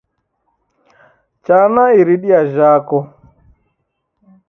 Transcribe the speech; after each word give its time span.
Chana 1.45 1.83
iridia 2.01 2.39
jhako 2.55 2.97